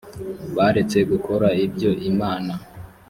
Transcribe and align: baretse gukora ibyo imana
baretse 0.55 0.99
gukora 1.11 1.47
ibyo 1.65 1.91
imana 2.11 2.53